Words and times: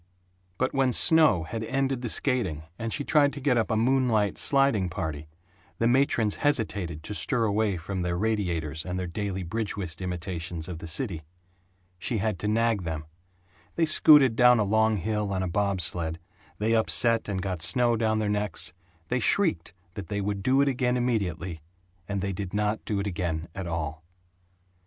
But 0.57 0.73
when 0.73 0.93
snow 0.93 1.43
had 1.43 1.63
ended 1.63 2.01
the 2.01 2.09
skating 2.09 2.63
and 2.79 2.91
she 2.91 3.03
tried 3.03 3.33
to 3.33 3.39
get 3.39 3.55
up 3.55 3.69
a 3.69 3.75
moonlight 3.75 4.35
sliding 4.39 4.89
party, 4.89 5.27
the 5.77 5.87
matrons 5.87 6.37
hesitated 6.37 7.03
to 7.03 7.13
stir 7.13 7.43
away 7.43 7.77
from 7.77 8.01
their 8.01 8.17
radiators 8.17 8.83
and 8.83 8.97
their 8.99 9.05
daily 9.05 9.43
bridge 9.43 9.77
whist 9.77 10.01
imitations 10.01 10.67
of 10.67 10.79
the 10.79 10.87
city. 10.87 11.21
She 11.99 12.17
had 12.17 12.39
to 12.39 12.47
nag 12.47 12.81
them. 12.81 13.05
They 13.75 13.85
scooted 13.85 14.35
down 14.35 14.57
a 14.57 14.63
long 14.63 14.97
hill 14.97 15.31
on 15.31 15.43
a 15.43 15.47
bob 15.47 15.79
sled, 15.79 16.17
they 16.57 16.73
upset 16.73 17.29
and 17.29 17.39
got 17.39 17.61
snow 17.61 17.95
down 17.95 18.17
their 18.17 18.27
necks 18.27 18.73
they 19.09 19.19
shrieked 19.19 19.71
that 19.93 20.07
they 20.07 20.19
would 20.19 20.41
do 20.41 20.61
it 20.61 20.67
again 20.67 20.97
immediately 20.97 21.61
and 22.07 22.21
they 22.21 22.33
did 22.33 22.55
not 22.55 22.83
do 22.85 22.99
it 22.99 23.05
again 23.05 23.49
at 23.53 23.67
all. 23.67 24.03